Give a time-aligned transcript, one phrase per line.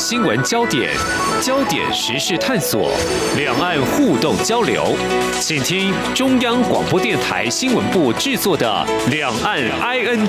[0.00, 0.90] 新闻焦点，
[1.42, 2.90] 焦点时事探索，
[3.36, 4.96] 两岸互动交流，
[5.38, 8.66] 请听中央广播电台新闻部制作的
[9.10, 10.26] 《两岸 ING》。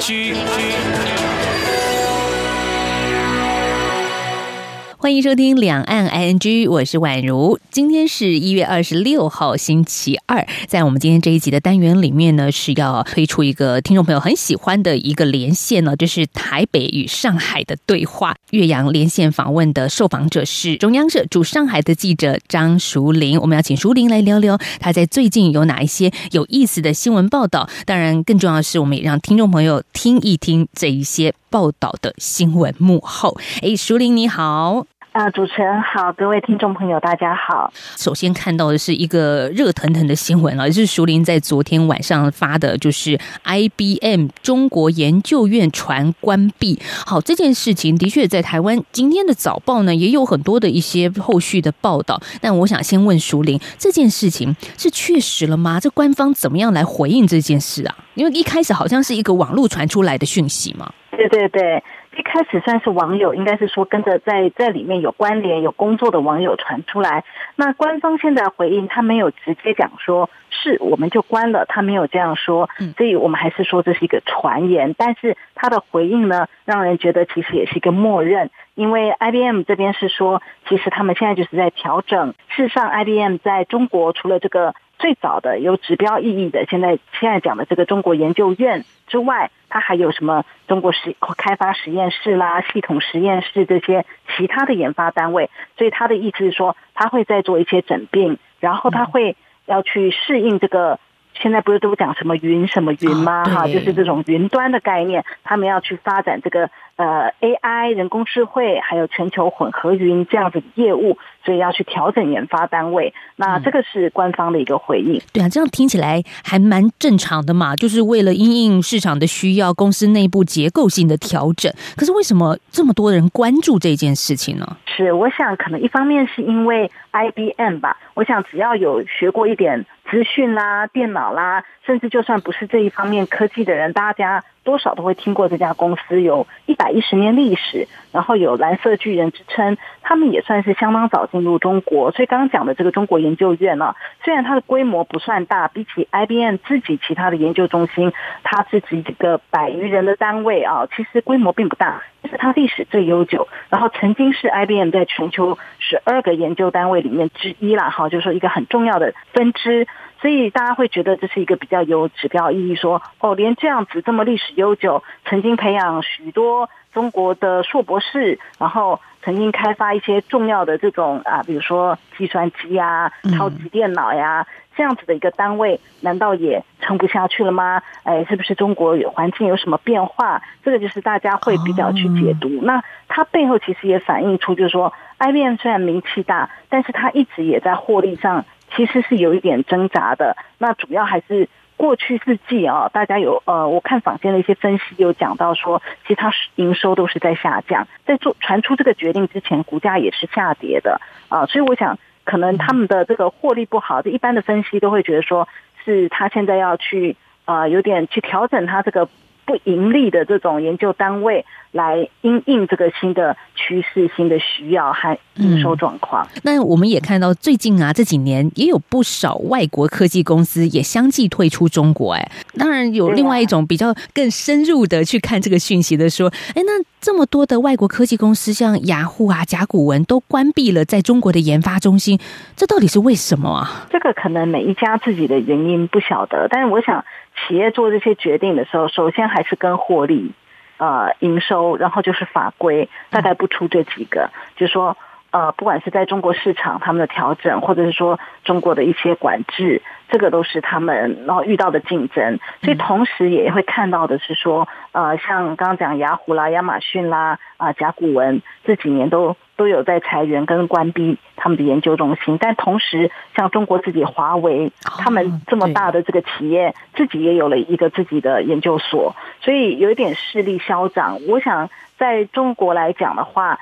[4.97, 7.57] 欢迎收听两岸 ING，我是宛如。
[7.71, 10.45] 今天是一月二十六号，星期二。
[10.67, 18.35] 在我们今天这一集的单元里面呢，是要推出一个听众朋友很喜欢的一个连线呢，就是台北与上海的对话。
[18.51, 23.39] 岳阳连线访问的受访者是中央社驻上海的记者张淑玲。
[23.39, 27.69] 我们要请淑玲来聊聊他在最近有哪一些有意思的新闻报道。
[27.85, 33.37] 当然，更重要的是，我们也让听众朋友听一听这一些报道的新闻幕后。
[33.61, 34.90] 哎，淑玲你好。
[35.11, 37.69] 啊，主持人好，各位听众朋友，大家好。
[37.97, 46.79] 首先看到的是一个热腾腾的新闻啊，就是熟林在昨天晚上发的，就是 IBM 中国研究院传关闭。
[47.05, 52.21] 好，这件事情的确在台湾今天的早报呢也有很多的一些后续的报道。
[52.39, 55.77] 但我想先问熟林，这件事情是确实了吗？
[55.77, 57.93] 这官方怎么样来回应这件事啊？
[58.13, 60.89] 因为一开始好像是一个网络传出来的讯息嘛。
[61.11, 61.83] 对对对。
[62.17, 67.23] 一开始算是网友，应该是说跟着在在里面有关联、有工作的网友传出来。
[67.55, 74.93] 那官方现在回应，他没有直接讲说是我们就关了，他没有这样说，所以我们还是说这是一个传言。
[74.97, 82.33] 但是他的回应呢，让人觉得其实也是一个默认，因为 IBM 这边是说，其实他们现在就是在调整。
[82.49, 84.75] 事实上，IBM 在中国除了这个。
[85.01, 94.05] 最早的有指标意义的，现在现在讲的这个中国研究院之外，它还有什么中国实开发实验室啦、系统实验室这些
[94.37, 95.49] 其他的研发单位。
[95.77, 99.35] 所以他的意思是说，他会再做一些诊病，然后他会
[99.65, 100.99] 要去适应这个。
[101.33, 103.43] 现在不是都讲什么云什么云吗？
[103.45, 113.13] 哈，就是这种云端的概念，他们要去发展这个呃 AI 人工智慧，还有全球混合云这样子的业务，所以要去调整研发单位。
[113.37, 115.19] 那这个是官方的一个回应。
[115.33, 121.71] 对啊，这样听起来还蛮正常的嘛，就是为了因应市场的需要，公司内部结构性的调整。
[121.97, 124.77] 可是为什么这么多人关注这件事情呢？
[124.85, 129.85] 是，我想可能一方面是因为 IBM 吧，我想只要有学过一点。
[130.11, 142.11] 资讯啦，电脑啦，甚至就算不是这一方面科技的人，大家多少都会听过这家公司，有一百一十年历史，然后有蓝色巨人之称，他们也算是相当早进入中国。
[142.11, 148.11] 所以刚刚讲的这个中国研究院呢，虽然它的规模不算大，比起 IBM 自己其他的研究中心，
[148.43, 159.87] 它自己这个百余人的单位啊，其实规模并不大，是它历史最悠久，然后曾经是 IBM 在全球十二个研究单位里面之一啦，哈，就是说一个很重要的分支。
[160.21, 174.45] 所以大家会觉得这是一个比较有指标意义，说哦，连这样子这么历史悠久，曾经培养许多中国的硕博士，然后曾经开发一些重要的这种啊，比如说计算机呀、超级电脑呀
[174.81, 177.83] 这样子的一个单位，难道也撑不下去了吗？
[178.01, 180.41] 哎，是不是中国有环境有什么变化？
[180.65, 182.49] 这个就是大家会比较去解读。
[182.63, 188.43] 那它背后其实也反映出，就是说，IBM 虽然名气大，但是它一直也在获利上。
[188.75, 205.47] 其实是有一点挣扎的，那主要还是过去四季啊，大家有呃，我看坊间的一些分析有讲到说，其实它营收都是在下降，在做传出这个决定之前，股价也是下跌的啊，所以我想可能他们的这个获利不好，一般的分析都会觉得说
[205.83, 207.15] 是他现在要去
[207.45, 209.07] 啊，有点去调整他这个。
[209.43, 216.27] 不盈利的这种研究单位来因应这个新的趋势、新的需要和营收状况。
[216.43, 222.13] 那我们也看到最近啊这几年也有不少外国科技公司也相继退出中国。
[222.13, 232.19] 哎，当然有另外一种比较更深入的去看这个讯息的说，哎，那这么多的外国科技公司，像雅虎啊、甲骨文都关闭了在中国的研发中心，
[232.55, 233.87] 这到底是为什么啊？
[233.89, 237.03] 这个可能每一家自己的原因不晓得，但是我想。
[237.47, 240.33] 企业做这些决定的时候，首先还是跟获利、
[240.81, 244.31] 呃营收，然后就是法规，大概不出这几个。
[244.55, 244.97] 就是说，
[245.29, 252.39] 呃，不管是在中国市场他们的调整，或者是说中国的一些管制，这个都是他们然后遇到的竞争。
[252.61, 259.35] 所以同时也会看到的是说，呃，像刚刚讲雅虎啦、亚马逊啦、啊甲骨文这几年都。
[259.57, 271.19] 都有在裁员跟关闭他们的研究中心，但同时像中国自己华为，他们这么大的这个企业，自己也有了一个自己的研究所，所以有一点势力消长。
[271.27, 271.69] 我想
[271.99, 273.59] 在中国来讲的话，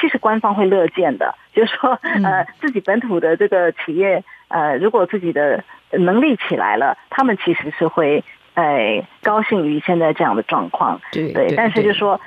[0.00, 11.00] 其实官方会乐见的，就是说，呃，自己本土的这个企业，呃，如果自己的能力起来了，他们其实是会，呃，高兴于现在这样的状况。
[11.12, 12.20] 对，但是就说。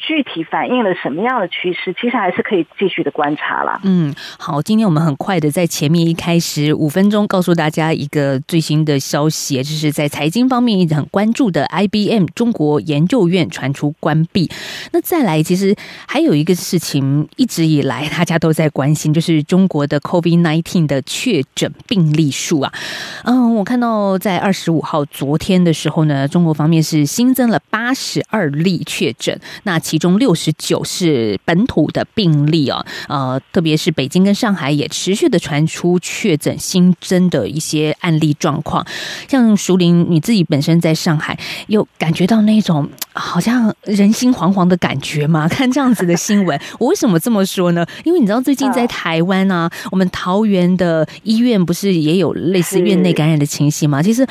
[0.00, 3.78] 具体反映了什么样的趋势，其实还是可以继续的观察啦。
[3.84, 14.50] 嗯，好，今天我们很快的在前面一开始五分钟告诉大家一个最新的消息，就是在财经方面一直很关注的 IBM 中国研究院传出关闭。
[14.92, 15.76] 那再来，其实
[16.08, 22.72] 还有一个事情一直以来大家都在关心，就是中国的 COVID-19 的确诊病例数啊。
[23.24, 38.86] 嗯，我看到在二十五号昨天的时候呢，中国方面是新增了八十二例确诊，那其中六十九是本土的病例啊，呃，特别是北京跟上海也持续的传出确诊新增的一些案例状况。
[39.26, 42.88] 像熟林，你自己本身在上海，又感觉到那种
[43.20, 45.46] 好像人心惶惶的感觉嘛？
[45.52, 47.86] 看这样子的新闻，我为什么这么说呢？
[48.04, 54.02] 因为你知道最近在台湾啊，我们桃园的医院不是也有类似院内感染的情形吗？
[54.02, 54.26] 其实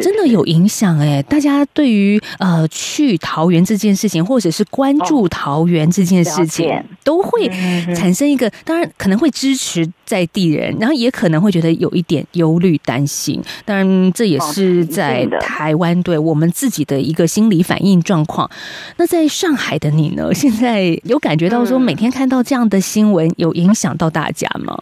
[0.00, 7.48] 真的有影响哎，大家对于呃去桃园这件事情，或者是关注桃园这件事情，都会
[7.94, 13.40] 产生一个，当然可能会支持在地人，然后也可能会觉得有一点忧虑担心。
[13.66, 18.48] 当然，这也是在台湾对我们自己的一个心理反应状况。
[18.96, 20.32] 那在上海的你呢？
[20.32, 24.78] 现在有感觉到说每天看到这样的新闻，有影响到大家吗？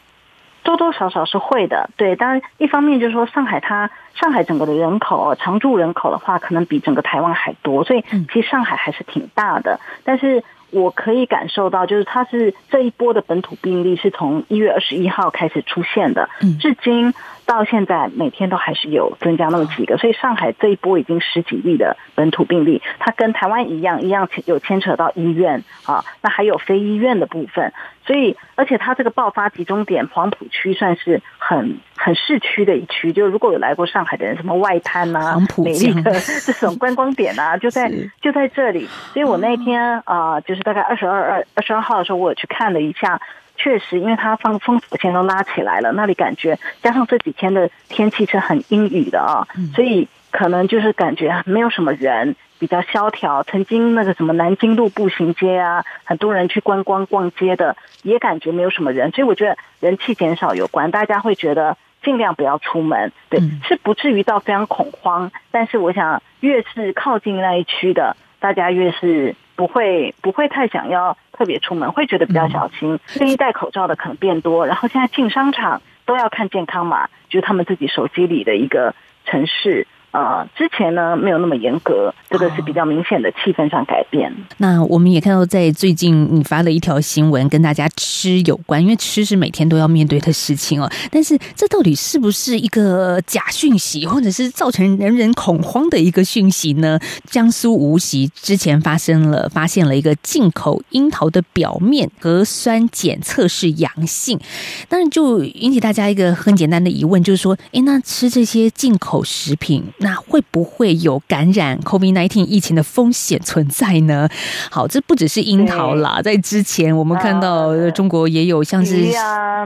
[0.62, 2.14] 多多少少是会的，对。
[2.14, 9.78] 当然，一方面就是说，上海它上海整个的人口常住人口的话，可能比整个台湾还多，所以其实上海还是挺大的。
[10.05, 10.43] 但是
[10.76, 16.28] 我可以感受到，就是它是这一波的本土病例是从一月二十一号开始出现的，
[16.61, 17.14] 至今。
[17.46, 27.72] 到现在每天都还是有增加那么几个，所以上海这一波已经十几例的本土病例，它跟台湾一样，一样有牵扯到医院啊，那还有非医院的部分，
[28.04, 36.10] 所以而且它这个爆发集中点黄浦区算是很很市区的一区，就如果有来过上海的人，什么外滩啊、美丽的
[36.44, 37.90] 这种观光点啊，就在
[38.20, 43.20] 就在这里，所以我那天啊，就是大概二十二二二十二号的时候，我去看了一下。
[43.56, 53.43] 确实，因为它放封锁线都拉起来了，那里感觉加上这几天的天气是很阴雨的啊，所以可能就是感觉没有什么人，比较萧条。
[53.43, 59.11] 曾经那个什么南京路步行街啊，很多人去观光逛街的，也感觉没有什么人。
[59.11, 65.32] 所以我觉得人气减少有关，大家会觉得尽量不要出门，对，是不至于到非常恐慌。
[65.50, 69.35] 但是我想，越是靠近那一区的，大家越是。
[69.56, 73.00] 不会不会太想要特别出门，会觉得比较小心。
[73.19, 78.94] 愿意戴口罩的可能变多，然后现在进商场都要看健康码，就是他们自己手机里的一个
[79.25, 79.87] 城市。
[80.16, 84.32] 呃，之前呢没有那么严格，这个是比较明显的气氛上改变。
[84.56, 90.90] 那我们也看到，在最近你发了一条新闻，跟大家吃有关，因为吃是每天都要面对的事情哦。
[91.10, 96.98] 但是这到底是不是一个假讯息，或者是造成人人恐慌的一个讯息呢？
[97.28, 104.40] 江苏无锡之前发生了，发现了一个进口樱桃的表面核酸检测是阳性，
[104.88, 109.84] 当然就引起大家一个很简单的疑问，就是说，哎，那吃这些进口食品？
[110.06, 114.29] 那会不会有感染 COVID-19 疫情的风险存在呢？
[114.70, 118.94] 好，这不只是樱桃啦，在之前我们看到中国也有像是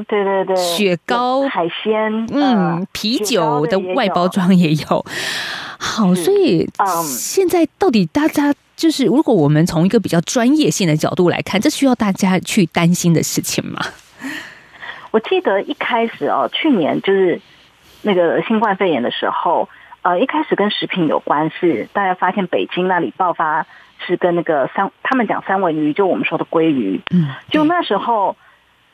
[0.08, 5.04] 对对对，雪糕、海鲜，嗯，啤酒的外包装也有。
[5.78, 6.66] 好，所以
[7.04, 13.78] 现在到底大家就是，如果我们从一个比较专业性的角度来看，这需要大家去担心的事情吗？
[15.10, 17.38] 我记得一开始哦，去年就是
[18.00, 19.68] 那个新冠肺炎的时候。
[20.02, 23.66] 呃，一开始跟食品有关，是大家发现北京那里爆发
[23.98, 28.34] 是跟那个三，他们讲三文鱼，就我们说的鲑鱼，嗯，就那时候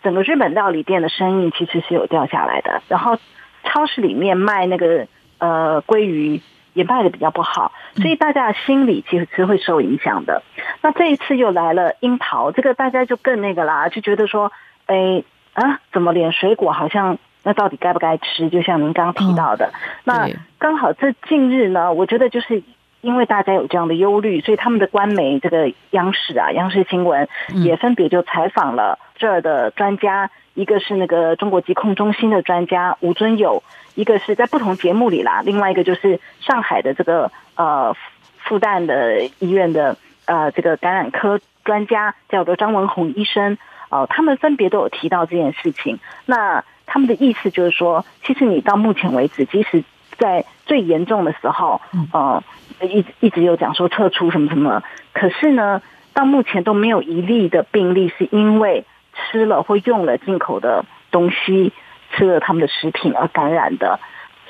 [0.02, 3.16] 整个日本料理店的生意其实是有掉下来的，然后
[3.62, 5.06] 超市里面卖那个
[5.38, 10.42] 呃鲑鱼也卖的比较不好，所以大家的心理其实是会受影响的。
[10.82, 14.50] 那这一次又来了樱桃，这个大家就更那个啦，就觉得说，
[14.86, 15.22] 哎
[15.52, 17.16] 啊，怎么连水果好像？
[17.48, 18.50] 那到底该不该吃？
[18.50, 19.72] 就像您刚刚提到的，
[20.02, 20.28] 那
[20.66, 22.61] 刚好这近日呢，我觉得就是
[23.00, 33.62] 因为大家有这样的忧虑，所以他们的官媒这个央视啊，央视新闻也分别就采访了这儿的专家，一个是那个中国疾控中心的专家吴尊友，
[33.94, 37.94] 一个是在不同节目里啦，另外一个就是上海的这个呃
[38.38, 43.56] 复旦的医院的呃这个感染科专家叫做张文宏医生，
[43.88, 46.64] 哦，他们分别都有提到这件事情，那。
[46.88, 49.82] 他们的意思就是说，其实你到目前为止，即使
[50.18, 51.80] 在最严重的时候，
[52.12, 52.42] 呃，
[52.80, 54.82] 一一直有讲说撤出什么什么，
[55.12, 55.82] 可是呢，
[56.14, 61.73] 到目前都没有一例的病例是因为吃了或用了进口的东西，
[62.12, 64.00] 吃了他们的食品而感染的。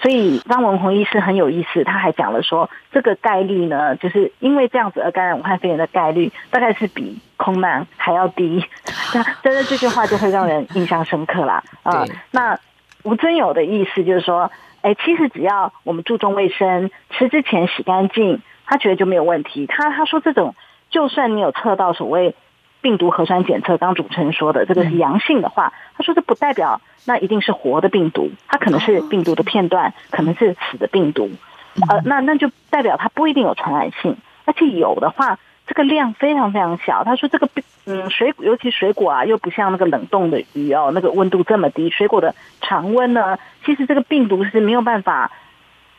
[0.02, 8.62] 所以张文宏医师很有意思，他还讲了说，这个概率呢，就是因为这样子而感染武汉肺炎的概率，大概是比空难还要低。
[9.14, 11.64] 那真的这句话就会让人印象深刻啦。
[11.82, 12.58] 啊， 那
[13.04, 14.50] 吴尊友的意思就是说，
[14.86, 19.66] 哎，其实只要我们注重卫生，吃之前洗干净，他觉得就没有问题。
[19.66, 20.54] 他他说这种，
[20.90, 22.36] 就算你有测到所谓。
[22.82, 31.28] 病毒核酸检测，刚主持人说的这个是阳性的话，他说这不代表那一定是活的病毒，它可能是病毒的片段，可能是死的病毒，
[31.88, 37.04] 呃，那那就代表它不一定有传染性，而且有的话，这个量非常非常小。
[37.04, 37.48] 他说这个
[37.86, 45.30] 嗯水尤其水果啊，又不像那个冷冻的鱼哦，那个温度这么低，水果的常温呢，其实这个病毒是没有办法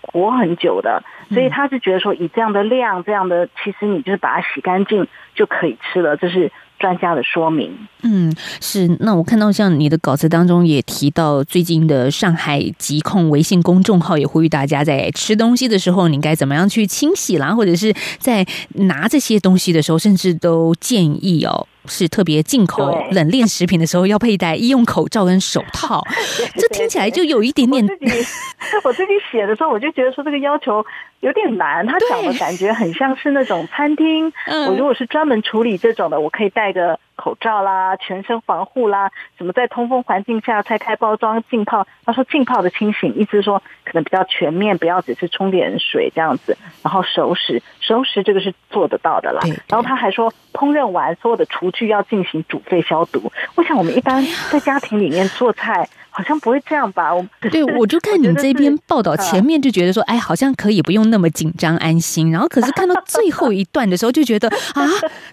[0.01, 6.51] 活很久的，所以他是觉得说以这样的量，这样的其实你就是把它洗干净就可以吃了，这是。
[6.79, 8.87] 专家的说明，嗯，是。
[8.99, 21.67] 那我看到像你的稿子当中也提到，最近的上海疾控微信公众号也呼吁大家在吃东西的时候，你该怎么样去清洗啦，或者是在拿这些东西的时候，甚至都建议哦。
[21.87, 26.03] 是特别进口冷链食品的时候要佩戴医用口罩跟手套，
[26.55, 27.85] 这听起来就有一点点。
[27.85, 28.27] 我自己
[28.83, 30.85] 我自己写的时候，我就觉得说这个要求
[31.21, 31.85] 有点难。
[31.87, 34.31] 他讲的感觉很像是那种餐厅。
[34.67, 36.99] 我如果是专门处理这种的，我可以带个。
[37.27, 41.85] 口罩啦，全身防护啦，怎么在通风环境下拆开包装浸泡？
[42.05, 46.57] 他说浸泡的清醒，意思是说可能比较全面，不要只是冲点水这样子。
[46.81, 49.41] 然后熟食，熟食这个是做得到的啦。
[49.67, 53.29] 然后他还说，烹饪完所有的厨具要进行煮沸消毒。
[53.55, 55.89] 我想我们一般在家庭里面做菜。
[56.17, 57.13] 好像不会这样吧？
[57.13, 62.31] 我 对我就看你这篇报道前面就觉得说，哎，好像可以不用那么紧张安心。
[62.31, 64.81] 然后可是看到最后一段的时候，就觉得 啊，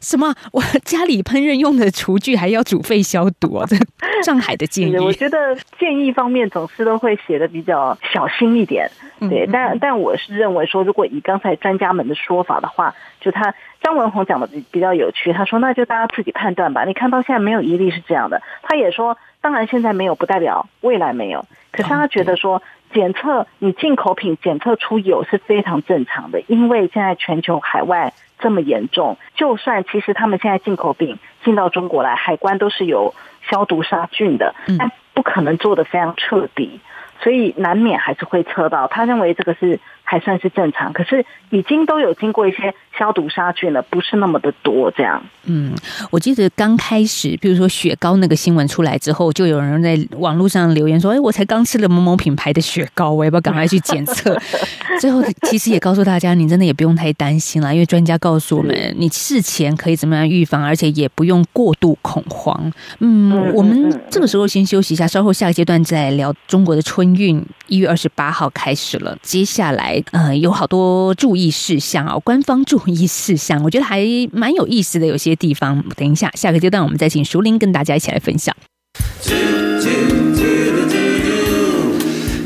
[0.02, 3.66] 什么我家里烹饪用的厨具还要煮沸消毒啊？
[3.66, 3.74] 这
[4.22, 8.90] 上海的建议，我觉得建议方面总是都会写的比较小心一点。
[9.20, 15.32] 对，但但我是认为说，如果以刚才专家们的说法的话，就他张文宏讲的比较有趣。
[15.32, 16.84] 他说，那就大家自己判断吧。
[16.84, 18.42] 你看到现在没有一例是这样的。
[18.62, 19.16] 他也说。
[19.44, 21.44] 当然，现在没有不代表未来没有。
[21.70, 22.62] 可是他觉得说，
[22.94, 33.14] 检测你进口品检测出有是非常正常的，因为现在全球海外这么严重，就算其实他们现在进口品进到中国来，海关都是有
[33.50, 36.80] 消毒杀菌的，但不可能做的非常彻底，
[37.20, 38.86] 所以难免还是会测到。
[38.88, 39.78] 他认为这个是。
[40.04, 45.20] 还算是正常，可是已经都有经过一些消毒杀菌了，不是那么的多这样。
[45.46, 45.74] 嗯，
[46.10, 54.38] 我记得刚开始，比如说雪糕那个新闻出来之后，就有人在网络上留言说：“哎，我才刚吃了某某品牌的雪糕，我要不要赶快去检测？”
[55.00, 62.72] 最后其实也告诉大家，你真的也不用太担心了，因为专家告诉我们，你事前可以怎么样预防，而且也不用过度恐慌。
[63.00, 67.44] 嗯，我们这个时候先休息一下，稍后下个阶段再聊中国的春运。
[67.66, 70.02] 一月二十八号开始了，接下来。
[70.12, 75.06] 呃，有好多注意事项啊，官方注意事项，我觉得还蛮有意思的。
[75.06, 78.54] 有些地方，等一下下个阶段，我们再请熟林跟大家一起来分享。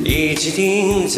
[0.04, 1.08] 一起听。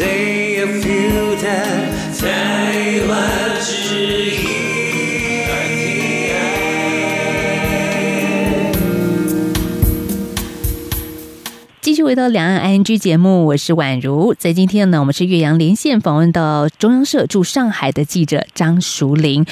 [12.11, 14.33] 回到两岸 I N G 节目，我是宛如。
[14.33, 19.45] 在今天呢，我们是岳阳连线访问到中央社驻上海的记者张淑玲。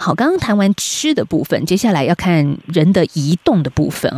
[0.00, 4.10] 好，刚刚谈完吃的部分，接下来要看人的移动的部分。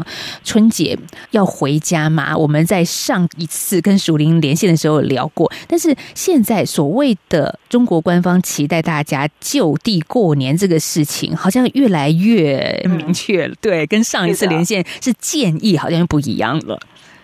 [0.44, 0.96] 春节
[1.32, 2.36] 要回家嘛？
[2.38, 13.54] 我们在上一次跟淑玲连线的时候聊过，但是现在所谓的中国官方期待大家就地过年这个事情，好像越来越明确了。
[13.60, 16.78] 对，跟上一次连线是建议，好像不一样了。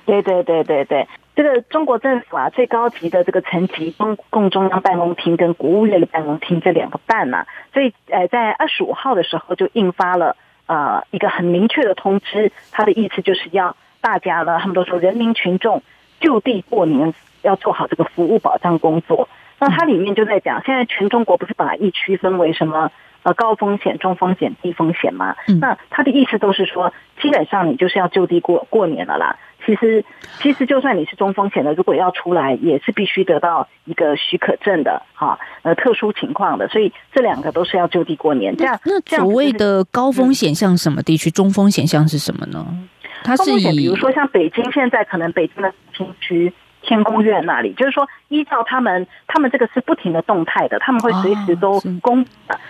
[0.07, 15.83] 对对对对对，这个中国政府啊，最高级的这个层级，中共中央办公厅跟国务院的办公厅这两个办嘛，所以呃，在二十五号的时候就印发了呃一个很明确的通知，他的意思就是要大家呢，他们都说人民群众
[16.21, 19.29] 就地过年要做好这个服务保障工作。
[19.59, 22.91] 那它里面就在讲，现在全中国不是把疫区分为什么？
[23.25, 29.37] 呃，高风险、中风险、低风险嘛，那他的意思都是说，基本上你就是要就地过过年了啦。
[29.67, 30.05] 其实，
[30.43, 36.69] 其实就算你是中风险的，如果要出来，也是必须得到一个许可证的，哈，呃，特殊情况的。
[36.69, 38.55] 所以这两个都是要就地过年。
[38.55, 41.31] 这样，那所谓的高风险像什么地区？
[41.31, 42.67] 中风险像是什么呢？
[43.25, 46.53] 它是以，比如说像北京，现在可能北京的新区。
[46.85, 52.25] 天宫院那里，就是说，依照他们，他们这个是不停的动态的，他们会随时都公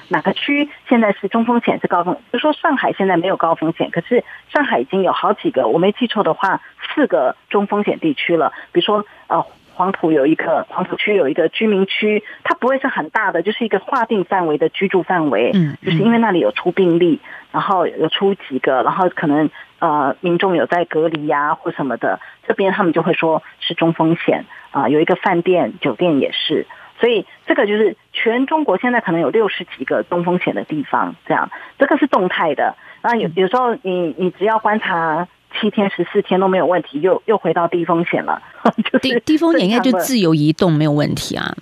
[0.09, 6.61] 哪个区现在是中风险是高风，就说上海现在没有高风险，可是上海已经有好几个，我没记错的话，
[6.95, 9.45] 四个中风险地区了，比如说呃
[9.75, 15.51] 黄埔有一个黄埔区有一个居民区，它不会是很大的，就是一个划定范围的居住范围。
[15.55, 17.21] 嗯，就是因为那里有出病例，
[17.53, 19.51] 然后有出几个，然后可能
[19.81, 26.67] 呃民众有在隔离呀或什么的，这边他们就会说是中风险啊、有一个饭店酒店也是。
[27.01, 32.77] 所以这个就是全中国现在可能有六十几个中风险的地方，这样这个是动态的。
[33.03, 35.27] 然后有有时候你你只要观察
[35.61, 38.43] 七天十四天都没有问题，又又回到低风险了。
[38.85, 41.55] 就是低低风险应该就自由移动没有问题啊。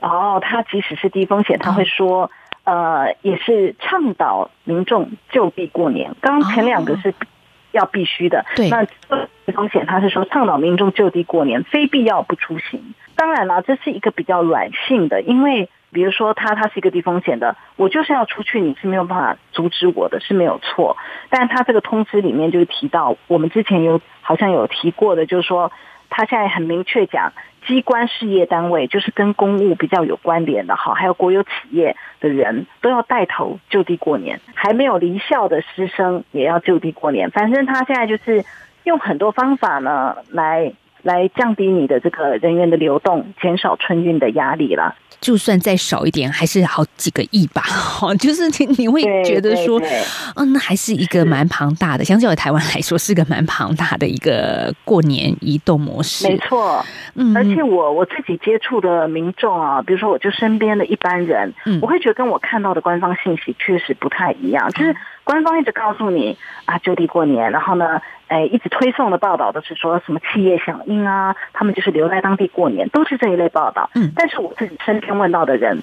[0.00, 2.30] 哦，他即使是低风险，他会说，
[2.64, 6.14] 呃，也是倡导民众就地过年。
[6.20, 7.12] 刚刚前两个是
[7.72, 8.84] 要必须的，对那
[9.46, 12.94] 低风险他是说倡导民众就地过年，非必要不出行。
[13.14, 20.96] 当然了，这是一个比较软性的，因为比如说他他是一个低风险的，我就是要出去，你是没有办法阻止我的，是没有错。
[21.28, 25.72] 但他这个通知里面就提到，我们之前有好像有提过的，就是说
[26.08, 27.32] 他现在很明确讲，
[27.66, 37.30] 机关事业单位就是跟公务比较有关联的哈，还有国有企业的人都要带头就地过年，还没有离校的师生也要就地过年。
[37.30, 38.44] 反正他现在就是
[38.84, 40.72] 用很多方法呢来。
[41.02, 44.94] 来降低你的这个人员的流动，减少春运的压力啦。
[45.20, 47.62] 就算再少一点，还是好几个亿吧。
[48.00, 49.98] 哦， 就是你你会觉得说，对对
[50.36, 56.26] 嗯，那还是一个蛮庞大的，相较于台湾来说，是个蛮庞大的一个过年移动模式。
[56.26, 56.82] 没错，
[57.16, 73.90] 嗯，而且我我自己接触的民众啊，比如说我就身边的一般人，嗯我会觉得跟我看到的官方信息确实不太一样，就是官方一直告诉你啊就地过年，然后呢，哎，一直推送的报道都是说什么企业响应啊，他们就是留在当地过年，都是这一类报道。
[73.94, 75.82] 嗯但是我自己身边问到的人。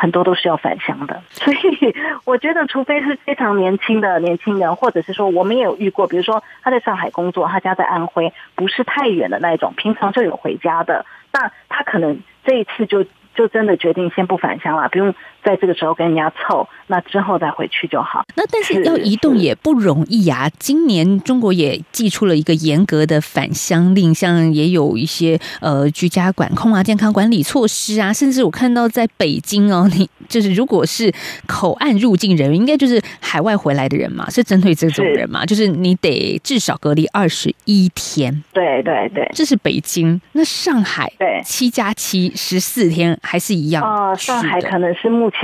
[0.00, 1.92] 很多都是要返乡的， 所以
[2.24, 15.12] 我觉得，除非是非常年轻的年轻人，或者是说我们也有遇过，比如说他在上海工作，他家在安徽，不是太远的那一种，平常就有回家的，那他可能这一次就就真的决定先不返乡了，不用
[15.48, 18.22] 在这个时候跟人家凑，那之后再回去就好。
[18.36, 20.46] 那但是是要移动也不容易啊！
[20.58, 31.10] 今年中国也寄出了一个严格的返乡令，像也有一些呃居家管控啊、健康管理措施啊，甚至我看到在北京哦，你就是如果是
[31.46, 40.20] 口岸入境人员，应该就是海外回来的人嘛，是针对这种人嘛，就是你得至少隔离二十一天，对对对，这是北京。
[40.32, 45.37] 那上海对七加七十四天还是一样啊、是上海可能是目前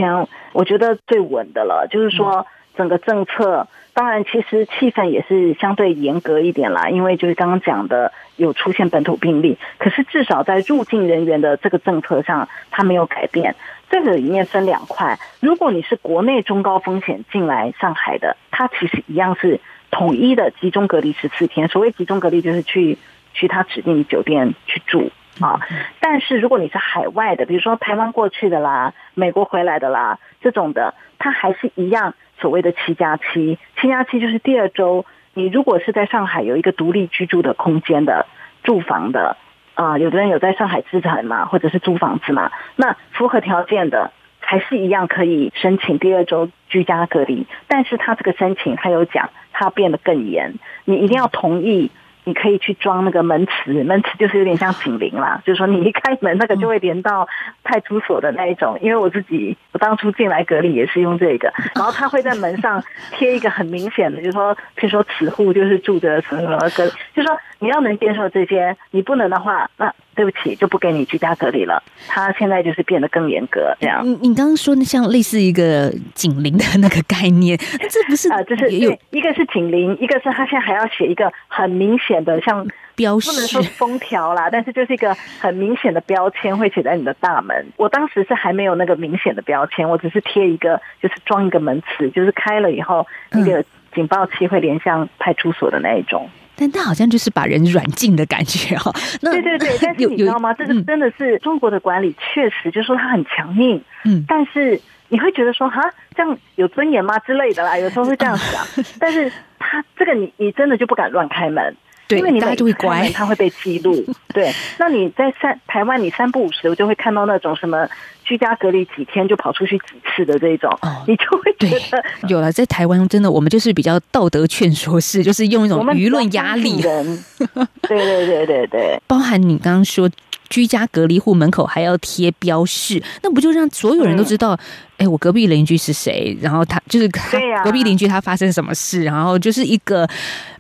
[0.53, 13.55] 我觉得最稳的了，就是说整个政策，当然其实气氛也是相对严格一点啦，因为就是刚刚讲的有出现本土病例，可是至少在入境人员的这个政策上，它没有改变。
[13.91, 19.61] 这个里面分两块，如果你是国内中高风险进来上海的，它其实一样是
[19.93, 21.69] 统一的集中隔离十四天。
[21.69, 22.99] 所谓集中隔离，就是去
[23.35, 25.61] 去他指定酒店去住啊。
[26.01, 33.59] 但是如果你是海外的，比如说台湾过去的啦，美国回来的啦，这种的，它还是一样所谓的七加七。
[33.81, 38.27] 七加七就是第二周，你如果是在上海有一个独立居住的空间的
[38.63, 39.37] 住房的，
[39.75, 44.11] 啊、有的人有在上海资产嘛，或者是租房子嘛，那符合条件的。
[44.47, 51.91] 还是一样可以申请第二周居家隔离，但是他这个申请他有讲，他变得更严，你一定要同意，
[52.25, 57.29] 你可以去装那个门磁，门磁就是有点像警铃啦，就是说你一开门那个就会连到
[57.63, 58.79] 派出所的那一种。
[58.81, 62.83] 因为我自己我当初进来隔离也是用这个， 然后他会在门上
[63.13, 71.83] 贴一个很明显的，就是说，譬如说此户就是住着什么什么隔离，就是说你要能接受这些，你不能的话，那对不起就不给你居家隔离了。
[72.09, 74.05] 他现在就是变得更严格，这样。
[74.05, 77.59] 你你刚刚说的像类似一个警铃的那个概念，
[77.91, 83.63] 这不是啊，就是也有对，一个是警铃，一个是他现在还要写一个很明显的，像标不能说？
[83.63, 87.67] 封条啦，但是就是一个很明显的标签会写在你的大门。
[87.77, 96.29] 我当时是还没有那个明显的标签，我只是贴一个，就是装一个门磁，就是开了以后嗯那个警报器会连向派出所的那一种。
[96.57, 98.95] 但他好像就是把人软禁的感觉哦。
[99.23, 100.53] 那对对对， 但是你知道吗？
[100.55, 105.83] 这个嗯真的是中国的管理，确实就是说他很强硬，嗯但是你会觉得说，哈，
[106.15, 108.65] 这样有尊严吗之类的啦，有时候会这样想。
[108.99, 114.05] 但是他这个你你真的就不敢乱开门，对因为你大家就会乖它会被记录。
[114.35, 117.89] 对，那你在三台湾，你三不五时，我就会看到那种什么
[118.25, 127.25] 居家隔离几天就跑出去几次的这种，哦你就会觉得有了，在台湾真的我们就是比较道德劝说式，就是用一种舆论压力人。
[127.89, 129.01] 对对对对对。
[129.07, 130.11] 包含你刚刚说。
[130.51, 134.57] 居家隔离户门口还要贴标示，那不就让所有人都知道？
[134.99, 136.37] 哎、我隔壁邻居是谁？
[136.41, 139.03] 然后他就是他对呀隔壁邻居他发生什么事？
[139.03, 140.07] 然后就是一个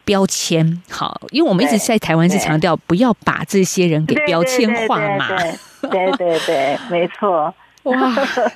[0.04, 0.82] 标签。
[0.90, 5.28] 好，因为我们一直在台湾是强调不要把这些人给标签化嘛。
[5.82, 7.54] 对对对， 没错。
[7.84, 8.14] 哇！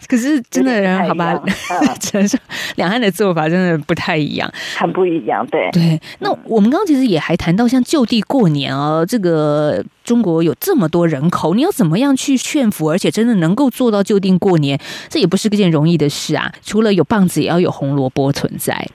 [0.09, 1.39] 可是真的人好吧？
[2.01, 2.39] 承受
[2.77, 5.47] 两岸的做法真的不太一样，很不一样。
[5.49, 14.81] 对对，那我们刚刚其实也还谈到像就地过年哦，这个中国有这么多人口，你要怎么样去劝服，而且真的能够做到就地过年，
[15.11, 16.51] 这也不是件容易的事啊。
[16.65, 18.89] 除了有棒子，也要有红萝卜存在。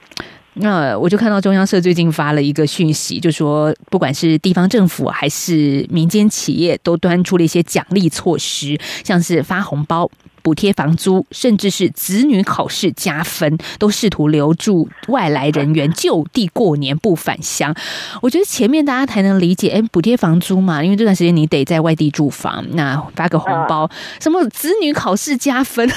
[0.55, 10.09] 那我就看到中央社最近发了一个讯息，就说不管是地方政府还是民间企业，都端出了一些奖励措施，像是发红包。
[10.43, 17.73] 补贴房租，甚至是子女考试加分，都试图留住外来人员就地过年不返乡。
[18.21, 25.89] 我觉得前面大家才能理解，哎，补贴房租嘛，因为这段时间你得在外地住房，那发个红包，什么子女考试加分，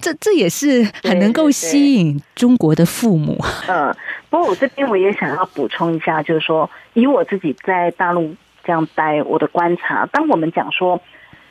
[0.00, 3.42] 这这也是很能够吸引中国的父母。
[3.66, 3.96] 嗯，
[4.28, 11.00] 不过我这边我也想要补充一下，就是说，以我自己在大陆这样待，我的观察，当我们讲说。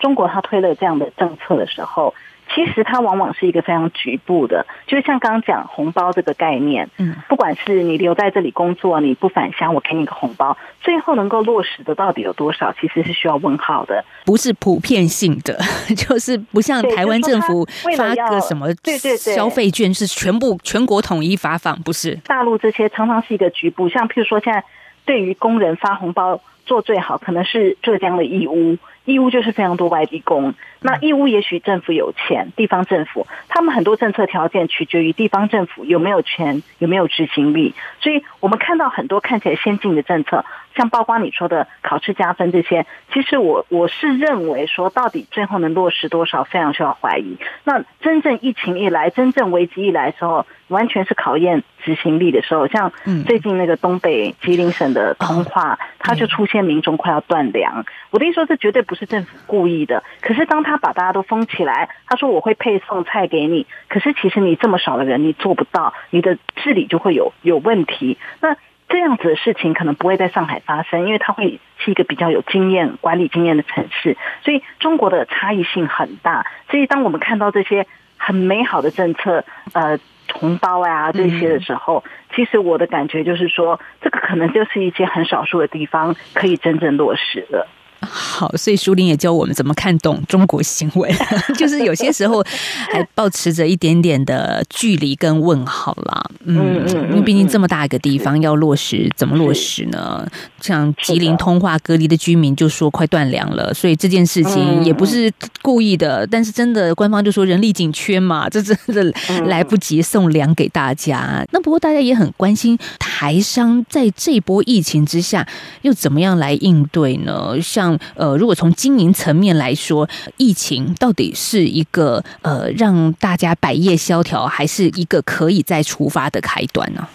[0.02, 2.14] 中国他推了这样的政策的时候，
[2.54, 15.58] 其实它往往是一个非常局部的，就是像刚刚讲红包这个概念，嗯，不管是你留在这里工作，你不返乡，我给你个红包，最后能够落实的到底有多少，其实是需要问号的，不是普遍性的，
[15.96, 19.34] 就是不像台湾政府发个什么对对对。
[19.34, 22.16] 消费券是全部全国统一发放，不是？
[22.26, 24.62] 大陆这些常常是一个局部，像譬如说现在
[25.06, 28.78] 对于工人发红包做最好，可能是浙江的义乌。
[29.06, 40.44] 义乌就是非常多外地工，那义乌也许政府有钱，地方政府他们很多政策条件取决于地方政府有没有钱，有没有执行力，所以我们看到很多看起来先进的政策。
[40.74, 47.36] 像包括你说的考试加分这些，其实我我是认为说，到底最后能落实多少，非常需要怀疑。
[47.66, 52.68] 那真正疫情一来，真正危机一来的时候，完全是考验执行力的时候。
[52.68, 52.94] 像
[53.28, 57.86] 最近那个东北吉林省的通化，它就出现民众快要断粮。
[58.10, 60.02] 我的意思说，这绝对不是政府故意的。
[60.22, 68.18] 可是当他把大家都封起来，他说我会配送菜给你，可是其实你这么少的人，你做不到，你的治理就会有有问题。
[68.40, 68.56] 那
[68.90, 76.46] 这样子的事情可能不会在上海发生，因为它会是一个比较有经验管理经验的城市，所以中国的差异性很大。
[76.70, 79.98] 所以当我们看到这些很美好的政策，呃，
[80.34, 82.04] 红包啊这些的时候，
[82.36, 87.68] 其实我的感觉就是说，这个可能就是一些很少数的地方可以真正落实的。
[88.02, 91.12] 好，所以书林也教我们怎么看懂中国新闻，
[91.56, 92.44] 就是有些时候
[92.92, 96.24] 还保持着一点点的距离跟问号啦。
[96.46, 100.28] 嗯嗯，因为毕竟这么大一个地方要落实，怎么落实呢？
[100.60, 109.14] 像吉林通化隔离的居民就说快断粮了，所以这件事情也不是故意的，但是真的官方就说人力紧缺嘛， 这真的
[109.46, 111.46] 来不及送粮给大家。
[111.52, 115.48] 那不过大家也很关心台商在这波疫情之下
[115.84, 117.56] 又怎么样来应对呢？
[117.62, 127.08] 像呃，如果从经营层面来说，疫情到底是一个呃让大家百业萧条，还是一个可以再出发的开端呢？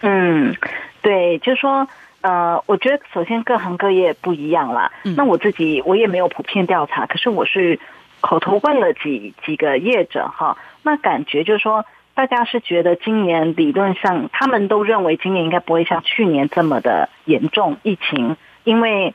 [0.00, 0.54] 嗯，
[1.00, 1.86] 对，就是说，
[2.22, 4.90] 呃，我觉得首先各行各业不一样啦。
[5.16, 7.78] 那我自己我也没有普遍调查，可是我是
[8.20, 19.14] 口头问了几几个业者哈，那感觉就是说，大家是觉得今年理论上他们都认为今年应该不会像去年这么的严重疫情，因为。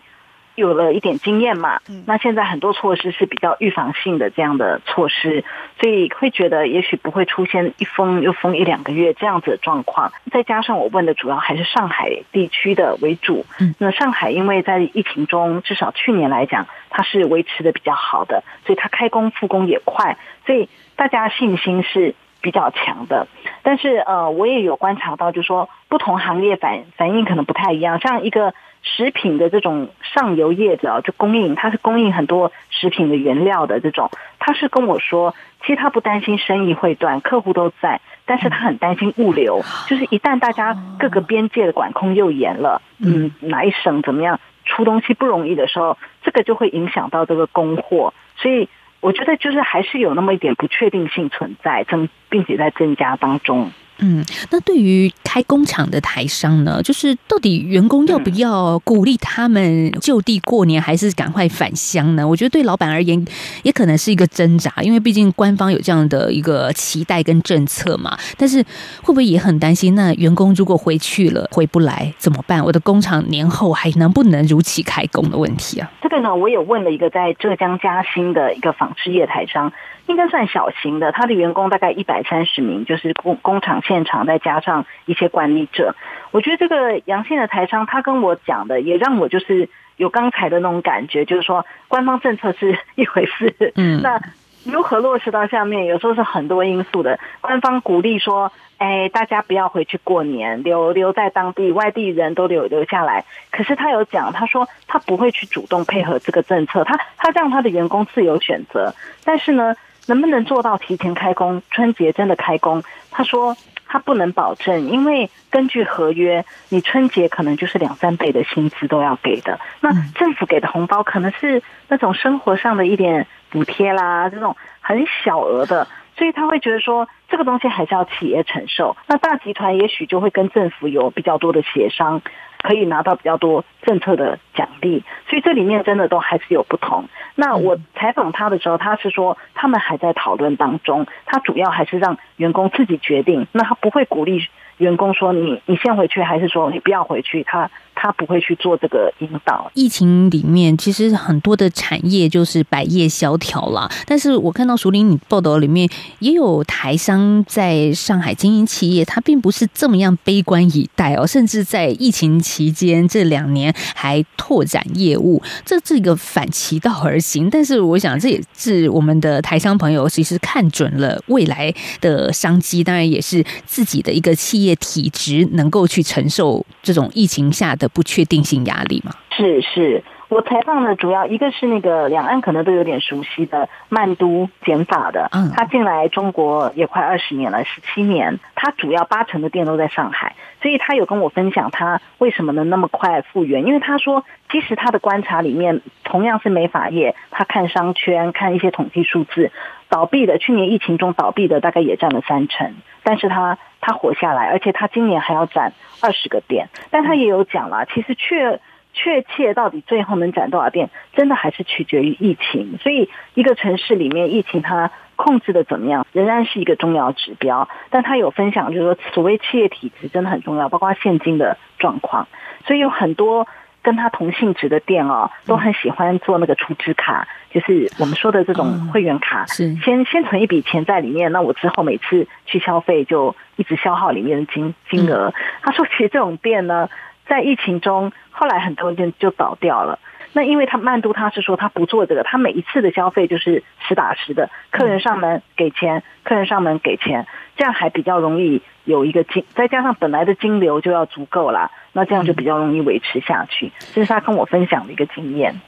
[0.57, 5.45] 有了一点经验嘛，那现在很多措施是比较预防性的这样的措施，
[5.79, 10.11] 所以会觉得也许不会出现一封又封一两个月这样子的状况。
[10.31, 13.45] 再加上我问的主要还是上海地区的为主，
[13.77, 20.17] 那上海因为在疫情中，至少去年来讲，它是维持的比较好的，所以它开工复工也快，
[20.47, 23.27] 所以大家信心是比较强的。
[23.61, 28.55] 但是呃，我也有观察到，就是说不同行业反反应可能不太一样，像一个。
[28.95, 48.69] 食品的这种上游业者就供应，他是供应很多食品的原料的这种，他是跟我说，其实他不担心生意会断，客户都在，但是他很担心物流，就是一旦大家各个边界的管控又严了，嗯，哪一省怎么样出东西不容易的时候，这个就会影响到这个供货，所以
[48.99, 53.71] 我觉得就是还是有那么一点不确定性存在，增并且在增加当中。
[53.99, 62.27] 嗯，那对于开工厂的台商呢，就是到底员工要不要鼓励他们就地过年，还是赶快返乡呢？
[62.27, 63.25] 我觉得对老板而言，
[63.63, 68.17] 也可能是一个挣扎，因为毕竟官方有这样的一个期待跟政策嘛。
[68.37, 68.61] 但是
[69.01, 69.95] 会不会也很担心？
[69.95, 72.63] 那员工如果回去了回不来怎么办？
[72.63, 75.91] 我的工厂年后还能不能如期开工的问题啊？
[76.01, 79.73] 这个呢，我有问了一个在浙江嘉兴的一个纺织业台商。
[80.07, 85.95] 应该算小型的，他的员工大概一百三十名，就是工工厂现场再加上一些管理者。
[86.31, 94.19] 我觉得这个阳性的台商，他跟我讲的也让我就是有刚才的那种感觉，就是说官方政策是 一回事，嗯，那
[94.63, 97.19] 如何落实到下面，有时候是很多因素的。
[97.39, 103.23] 官方鼓励说，哎，大家不要回去过年，留留在当地，外地人都留留下来。
[103.49, 108.93] 可是他有讲，他说他不会去主动配合这个政策，他他让他的员工自由选择。
[109.23, 109.73] 但是呢，
[110.07, 112.83] 能不能做到提前开工，春节真的开工？
[113.11, 113.55] 他说。
[113.89, 119.61] 他不能保证，因为根据合约，你春节可能就是两三倍的薪资都要给的。
[119.79, 128.97] 那政府给的红包可能是那种生活上的一点补贴啦，这种很小额的，所以他会觉得说这个东西还是要企业承受。
[129.07, 132.21] 那大集团也许就会跟政府有比较多的协商。
[132.61, 137.05] 可以拿到比较多政策的奖励，所以这里面真的都还是有不同。
[137.35, 144.47] 那我采访他的时候，他是说他们还在讨论当中，他主要还是让员工自己决定，那他不会鼓励。
[144.77, 149.69] 员工说：“你你先回去，还是说你不要回去？”他他不会去做这个引导。
[149.73, 153.89] 疫情里面，其实很多的产业就是百业萧条了。
[154.05, 167.49] 但是我看到熟林你报道里面也有台商在上海经营企业，他并不是这么样悲观以待哦，甚至在疫情期间这两年还拓展业务，这是一个反其道而行。
[167.49, 174.77] 但是我想，这也是我们的台商朋友其实看准了未来的商机，当然也是自己的一个企业。
[174.79, 179.11] 体质能够去承受这种疫情下的不确定性压力吗？
[179.31, 190.35] 是是，我采访的主要一个是那个两岸可能都有点熟悉的曼都减法的，嗯，他进来中国也快二十年了，十七年，他主要八成的店都在上海，
[190.67, 199.53] 所以他有跟我分享他为什么能那么快复原，因为他说，其实他的观察里面同样是美发业，他看商圈，看一些统计数字，
[199.87, 203.57] 倒闭的去年疫情中倒闭的大概也占了三成，但是他。
[203.79, 208.59] 他活下来，而且他今年还要攒二十个店，但他也有讲了，其实确
[208.91, 212.79] 确切到底最后能攒多少店，真的还是取决于疫情。
[212.81, 217.67] 所以一个城市里面疫情它控制的怎么样，仍然是一个重要指标。
[217.89, 222.29] 但他有分享，就是说所谓企业体质真的很重要，包括现金的状况。
[222.65, 223.45] 所以有很多。
[223.83, 235.33] 跟他同性质的店哦，都很喜欢做那个储值卡，就是我们说的这种会员卡，是先先存一笔钱在里面，那我之后每次去消费就一直消耗里面的金金额。
[235.61, 236.89] 他说，其实这种店呢，
[237.29, 239.99] 在疫情中后来很多店就倒掉了。
[240.37, 251.71] 那因为他曼都他是说他不做这个，他每一次的消费就是实打实的，客人上门给钱，客人上门给钱，这样还比较容易有一个金，再加上本来的金流就要足够了。
[251.91, 255.59] 那这样就比较容易维持下去，这是他跟我分享的一个经验。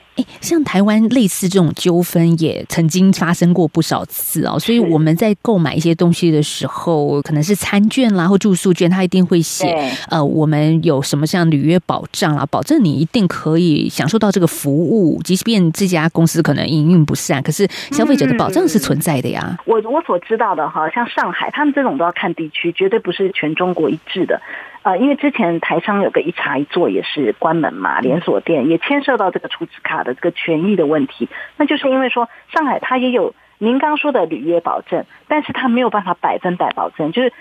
[0.42, 19.58] 像台湾类似这种纠纷也曾经发生过不少次哦，所以我们在购买一些东西的时候，可能是餐券啦或住宿券，它一定会写呃，我们有什么像履约保障啦，保证你一定可以享受到这个服务，即便这家公司可能营运不善，可是消费者的保障是存在的呀。
[19.66, 24.42] 我我所知道的哈，像上海，他们这种都要看地区，绝对不是全中国一致的。
[24.82, 37.34] 呃，因为之前台商有个一茶一做也是关门嘛，连锁店也牵涉到这个储值卡的这个权益的问题，那就是因为说上海它也有您刚说的履约保证，但是它没有办法百分百保证，就是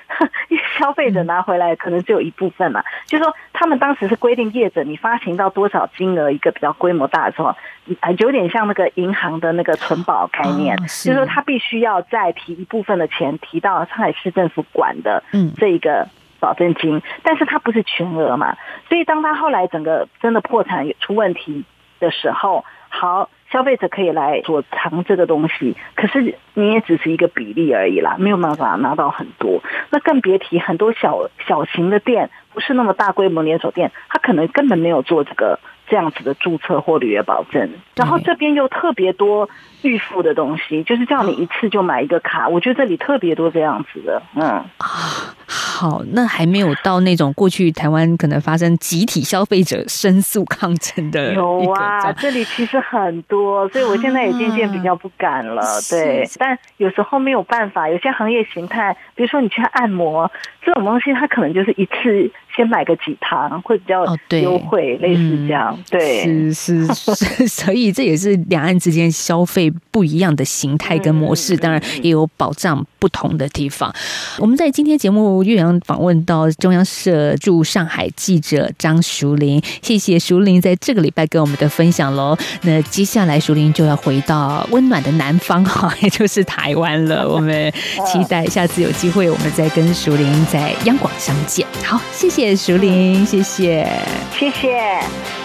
[0.78, 7.54] 消费者拿回来可能只有一部分嘛，就是说他们当时是规定业者你发行到多少金额一个比较规模大的时候，
[8.00, 15.22] 啊，有点像那个银行的那个存保概念，就是说他必须要再提一部分的钱提到上海市政府管的
[15.56, 16.08] 这一个。
[16.40, 18.56] 保证金，但是它不是全额嘛，
[18.88, 21.64] 所以当他后来整个真的破产出问题
[22.00, 35.58] 的时候，好，消费者可以来躲藏这个东西，可是你也只是一个比例而已啦，没有办法拿到很多，那更别提很多小小型的店，不是那么大规模连锁店，他可能根本没有做这个。
[35.88, 39.48] 这样子的注册或履约保证，然后这边又特别多
[39.82, 42.48] 预付的东西，就是叫你一次就买一个卡。
[42.48, 44.42] 我觉得这里特别多这样子的，嗯
[44.78, 51.32] 啊，好，那还没有到那种过去台湾可能发生集体消费者申诉抗争的。
[51.34, 55.62] 有啊，这里其实很多，所以我现在也渐渐比较不敢了。
[55.90, 60.30] 对，但有时候没有办法，有些行业形态，比如说你去按摩
[60.62, 62.30] 这种东西，它可能就是一次。
[62.58, 64.04] 先买个几堂会比较
[64.40, 73.94] 优惠，类似这样，对，是是是， 所以这也是两岸之间消费不一样的形态跟模式，当然也有保障不同的地方。
[74.40, 82.36] 我们在今天节目岳阳访问到中央社驻上海记者张淑玲，谢谢淑玲在这个礼拜跟我们的分享喽。
[82.62, 87.28] 那接下来淑玲就要回到温暖的南方哈，也 就是台湾了。
[87.28, 87.72] 我们
[88.04, 91.64] 期待下次有机会，我们再跟淑玲在央广相见。
[91.84, 93.86] 好，谢谢谢淑玲，谢谢，
[94.32, 94.80] 谢谢。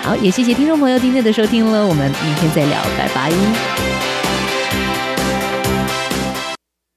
[0.02, 4.12] 好，也谢谢听众朋友今天的收听了，我们明天再聊，拜拜。